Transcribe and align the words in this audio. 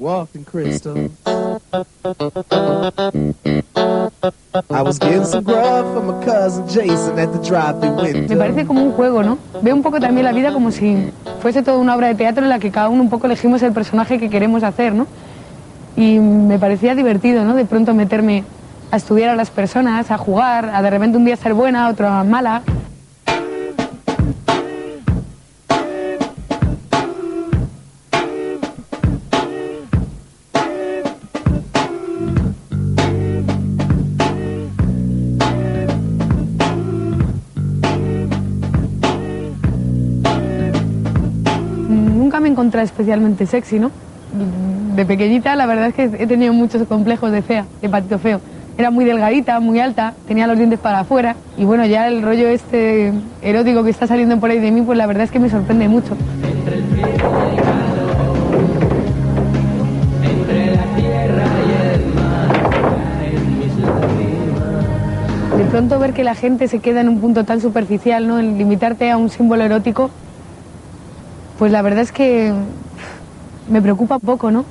walking 0.00 0.44
crystal. 0.44 1.10
I 4.70 4.82
was 4.82 4.98
getting 4.98 5.24
some 5.24 5.44
grub 5.44 5.94
from 5.94 6.06
my 6.06 6.24
cousin 6.24 6.66
Jason 6.66 7.18
at 7.18 7.32
the 7.32 7.38
drive-thru 7.38 7.90
window. 8.02 8.28
Me 8.28 8.36
parece 8.36 8.66
como 8.66 8.82
un 8.82 8.92
juego, 8.92 9.22
¿no? 9.22 9.38
Veo 9.62 9.74
un 9.74 9.82
poco 9.82 10.00
también 10.00 10.24
la 10.24 10.32
vida 10.32 10.52
como 10.52 10.70
si 10.72 11.12
fuese 11.40 11.62
toda 11.62 11.78
una 11.78 11.94
obra 11.94 12.08
de 12.08 12.14
teatro 12.14 12.42
en 12.42 12.48
la 12.48 12.58
que 12.58 12.70
cada 12.70 12.88
uno 12.88 13.02
un 13.02 13.10
poco 13.10 13.26
elegimos 13.26 13.62
el 13.62 13.72
personaje 13.72 14.18
que 14.18 14.30
queremos 14.30 14.62
hacer, 14.62 14.94
¿no? 14.94 15.06
Y 15.96 16.18
me 16.18 16.58
parecía 16.58 16.94
divertido, 16.94 17.44
¿no? 17.44 17.54
De 17.54 17.66
pronto 17.66 17.92
meterme 17.94 18.44
a 18.90 18.96
estudiar 18.96 19.28
a 19.30 19.36
las 19.36 19.50
personas, 19.50 20.10
a 20.10 20.18
jugar, 20.18 20.70
a 20.74 20.82
de 20.82 20.90
repente 20.90 21.18
un 21.18 21.24
día 21.24 21.36
ser 21.36 21.54
buena, 21.54 21.88
otro 21.88 22.08
mala. 22.24 22.62
Encontré 42.60 42.82
especialmente 42.82 43.46
sexy, 43.46 43.78
¿no? 43.78 43.90
De 44.94 45.06
pequeñita 45.06 45.56
la 45.56 45.64
verdad 45.64 45.86
es 45.86 45.94
que 45.94 46.22
he 46.22 46.26
tenido 46.26 46.52
muchos 46.52 46.86
complejos 46.86 47.32
de 47.32 47.40
fea, 47.40 47.64
de 47.80 47.88
patito 47.88 48.18
feo. 48.18 48.38
Era 48.76 48.90
muy 48.90 49.06
delgadita, 49.06 49.58
muy 49.60 49.80
alta, 49.80 50.12
tenía 50.28 50.46
los 50.46 50.58
dientes 50.58 50.78
para 50.78 50.98
afuera 50.98 51.36
y 51.56 51.64
bueno, 51.64 51.86
ya 51.86 52.06
el 52.06 52.20
rollo 52.20 52.48
este 52.48 53.14
erótico 53.40 53.82
que 53.82 53.88
está 53.88 54.06
saliendo 54.06 54.38
por 54.38 54.50
ahí 54.50 54.58
de 54.58 54.72
mí, 54.72 54.82
pues 54.82 54.98
la 54.98 55.06
verdad 55.06 55.24
es 55.24 55.30
que 55.30 55.38
me 55.38 55.48
sorprende 55.48 55.88
mucho. 55.88 56.14
De 65.56 65.64
pronto 65.64 65.98
ver 65.98 66.12
que 66.12 66.24
la 66.24 66.34
gente 66.34 66.68
se 66.68 66.80
queda 66.80 67.00
en 67.00 67.08
un 67.08 67.20
punto 67.20 67.44
tan 67.44 67.62
superficial, 67.62 68.28
¿no? 68.28 68.38
En 68.38 68.58
limitarte 68.58 69.10
a 69.10 69.16
un 69.16 69.30
símbolo 69.30 69.64
erótico, 69.64 70.10
pues 71.60 71.70
la 71.72 71.82
verdad 71.82 72.00
es 72.00 72.10
que 72.10 72.54
me 73.68 73.82
preocupa 73.82 74.18
poco, 74.18 74.50
¿no? 74.50 74.64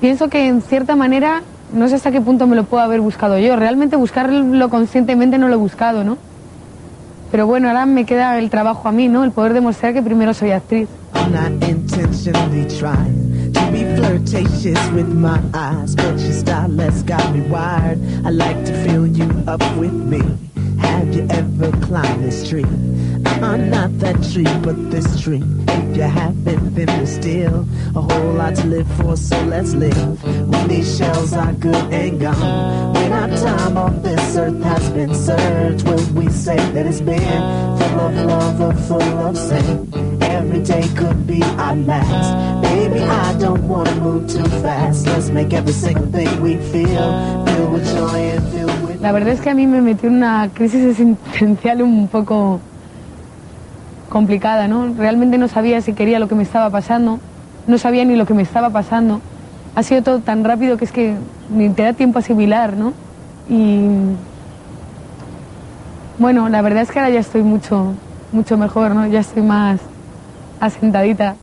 Pienso 0.00 0.28
que 0.28 0.46
en 0.46 0.62
cierta 0.62 0.94
manera, 0.94 1.42
no 1.72 1.88
sé 1.88 1.96
hasta 1.96 2.12
qué 2.12 2.20
punto 2.20 2.46
me 2.46 2.54
lo 2.54 2.62
puedo 2.62 2.80
haber 2.80 3.00
buscado 3.00 3.40
yo. 3.40 3.56
Realmente 3.56 3.96
buscarlo 3.96 4.70
conscientemente 4.70 5.36
no 5.36 5.48
lo 5.48 5.54
he 5.54 5.56
buscado, 5.56 6.04
¿no? 6.04 6.16
Pero 7.32 7.48
bueno, 7.48 7.66
ahora 7.66 7.86
me 7.86 8.04
queda 8.04 8.38
el 8.38 8.50
trabajo 8.50 8.86
a 8.86 8.92
mí, 8.92 9.08
¿no? 9.08 9.24
El 9.24 9.32
poder 9.32 9.52
demostrar 9.52 9.94
que 9.94 10.00
primero 10.00 10.32
soy 10.32 10.52
actriz. 10.52 10.88
Got 17.04 17.32
me 17.32 17.40
wired. 17.50 17.98
I 18.24 18.30
like 18.30 18.64
to 18.64 18.72
feel 18.84 19.08
you 19.08 19.28
up 19.48 19.60
with 19.76 19.90
me. 19.90 20.22
Have 20.78 21.12
you 21.12 21.26
ever 21.30 21.72
climbed 21.80 22.22
this 22.22 22.48
tree? 22.48 22.64
I'm 23.24 23.70
not 23.70 23.98
that 24.00 24.22
tree, 24.32 24.44
but 24.62 24.90
this 24.90 25.20
tree. 25.20 25.42
If 25.68 25.96
you 25.96 26.02
haven't, 26.02 26.74
then 26.74 26.86
there's 26.86 27.14
still 27.14 27.66
a 27.94 28.02
whole 28.02 28.32
lot 28.32 28.54
to 28.56 28.66
live 28.66 28.90
for, 28.96 29.16
so 29.16 29.40
let's 29.44 29.74
live. 29.74 30.22
When 30.48 30.68
these 30.68 30.96
shells 30.98 31.32
are 31.32 31.52
good 31.52 31.92
and 31.92 32.20
gone, 32.20 32.92
when 32.94 33.12
our 33.12 33.28
time 33.28 33.76
on 33.76 34.02
this 34.02 34.36
earth 34.36 34.62
has 34.62 34.90
been 34.90 35.14
served, 35.14 35.82
will 35.88 36.06
we 36.12 36.28
say 36.30 36.56
that 36.56 36.86
it's 36.86 37.00
been 37.00 37.20
full 37.78 38.00
of 38.00 38.14
love 38.26 38.60
or 38.60 38.74
full 38.82 39.02
of 39.02 39.36
sin? 39.36 39.88
Every 40.22 40.62
day 40.62 40.86
could 40.96 41.26
be 41.26 41.42
our 41.42 41.76
last. 41.76 42.62
Baby, 42.62 43.00
I 43.00 43.38
don't 43.38 43.66
wanna 43.66 43.94
move 43.96 44.28
too 44.30 44.44
fast. 44.60 45.06
Let's 45.06 45.30
make 45.30 45.52
every 45.52 45.72
single 45.72 46.06
thing 46.06 46.40
we 46.40 46.56
feel 46.56 47.44
filled 47.46 47.72
with 47.72 47.86
joy 47.94 48.18
and 48.34 48.48
filled 48.52 48.82
with. 48.82 49.00
La 49.00 49.12
verdad 49.12 49.34
es 49.34 49.40
que 49.40 49.50
a 49.50 49.54
mí 49.54 49.66
me 49.66 49.80
metió 49.80 50.10
una 50.10 50.50
crisis 50.52 50.84
existencial 50.84 51.82
un 51.82 52.08
poco 52.08 52.60
complicada, 54.16 54.66
¿no? 54.66 54.94
Realmente 54.94 55.36
no 55.36 55.46
sabía 55.46 55.82
si 55.82 55.92
quería 55.92 56.18
lo 56.18 56.26
que 56.26 56.34
me 56.34 56.42
estaba 56.42 56.70
pasando, 56.70 57.20
no 57.66 57.76
sabía 57.76 58.02
ni 58.06 58.16
lo 58.16 58.24
que 58.24 58.32
me 58.32 58.40
estaba 58.40 58.70
pasando. 58.70 59.20
Ha 59.74 59.82
sido 59.82 60.00
todo 60.00 60.20
tan 60.20 60.42
rápido 60.42 60.78
que 60.78 60.86
es 60.86 60.90
que 60.90 61.16
ni 61.50 61.68
te 61.68 61.82
da 61.82 61.92
tiempo 61.92 62.18
a 62.18 62.20
asimilar, 62.20 62.78
¿no? 62.78 62.94
Y 63.50 63.88
bueno, 66.18 66.48
la 66.48 66.62
verdad 66.62 66.82
es 66.84 66.90
que 66.90 66.98
ahora 66.98 67.10
ya 67.10 67.20
estoy 67.20 67.42
mucho, 67.42 67.92
mucho 68.32 68.56
mejor, 68.56 68.94
¿no? 68.94 69.06
Ya 69.06 69.20
estoy 69.20 69.42
más 69.42 69.80
asentadita. 70.60 71.34